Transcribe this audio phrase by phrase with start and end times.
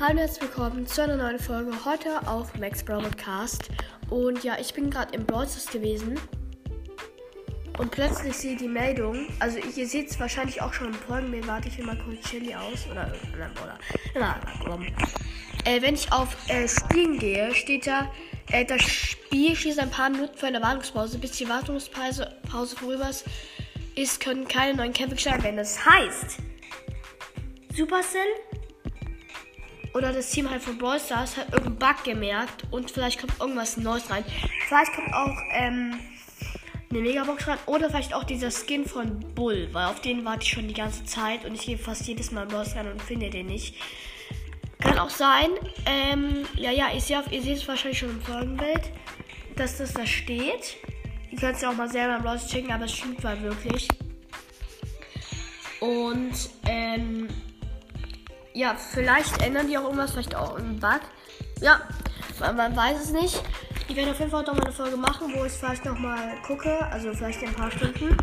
[0.00, 3.68] Hallo und herzlich willkommen zu einer neuen Folge heute auf Max Brown Podcast.
[4.08, 6.18] Und ja, ich bin gerade im Brawlers gewesen
[7.76, 11.68] und plötzlich sehe die Meldung, also ihr seht es wahrscheinlich auch schon im Folgenbild, warte
[11.68, 13.78] ich mal kurz Chili aus oder oder,
[14.14, 14.86] na, komm.
[15.66, 18.10] Äh, wenn ich auf äh, Spielen gehe, steht da,
[18.52, 23.10] äh, das Spiel schließt ein paar Minuten für eine Wartungspause, bis die Wartungspause Pause vorüber
[23.96, 25.58] ist, können keine neuen Kämpfe gestartet werden.
[25.58, 26.38] Das heißt,
[27.76, 28.24] Supercell
[29.94, 33.76] oder das Team halt von Brawl Stars hat irgendeinen Bug gemerkt und vielleicht kommt irgendwas
[33.76, 34.24] Neues rein.
[34.66, 35.98] Vielleicht kommt auch ähm,
[36.90, 40.50] eine Megabox rein oder vielleicht auch dieser Skin von Bull, weil auf den warte ich
[40.50, 43.46] schon die ganze Zeit und ich gehe fast jedes Mal Brawl rein und finde den
[43.46, 43.74] nicht.
[44.78, 45.50] Kann auch sein.
[45.86, 48.90] Ähm, ja, ja, ich sehe ihr seht es wahrscheinlich schon im Folgenbild,
[49.56, 50.76] dass das da steht.
[51.30, 53.88] Ihr könnt es ja auch mal selber im Brawl checken, aber es stimmt mal wirklich.
[55.80, 56.32] Und
[56.66, 57.28] ähm,
[58.60, 61.00] ja, vielleicht ändern die auch irgendwas, vielleicht auch einen Bug.
[61.62, 61.80] Ja,
[62.38, 63.42] man, man weiß es nicht.
[63.88, 66.34] Ich werde auf jeden Fall noch mal eine Folge machen, wo ich vielleicht noch mal
[66.46, 68.14] gucke, also vielleicht in ein paar Stunden.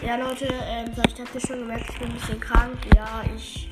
[0.00, 2.78] Ja, Leute, ähm, vielleicht habt ihr schon gemerkt, ich bin ein bisschen krank.
[2.94, 3.68] Ja, ich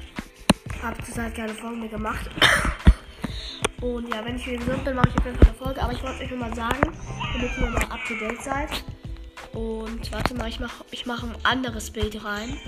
[0.82, 2.28] habe zurzeit keine Folgen mehr gemacht.
[3.80, 5.82] Und ja, wenn ich wieder gesund bin, mache ich auf jeden Fall eine Folge.
[5.82, 6.98] Aber ich wollte euch nur mal sagen,
[7.32, 8.84] damit ihr mal up to date seid.
[9.54, 12.58] Und warte mal, ich mache ich mach ein anderes Bild rein.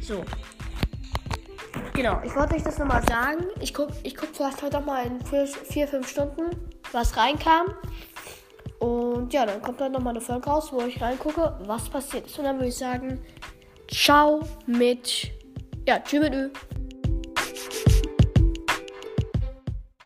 [0.00, 0.24] So,
[1.94, 3.46] Genau, ich wollte euch das nochmal sagen.
[3.60, 6.42] Ich gucke ich guck vielleicht heute auch mal in 4-5 Stunden,
[6.92, 7.74] was reinkam.
[8.78, 12.38] Und ja, dann kommt dann nochmal eine Folge raus, wo ich reingucke, was passiert ist.
[12.38, 13.20] Und dann würde ich sagen,
[13.90, 15.32] ciao mit,
[15.86, 16.50] ja, tschüss mit Ü.